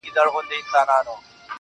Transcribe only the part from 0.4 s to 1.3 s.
كيسه وه غـم نه وو.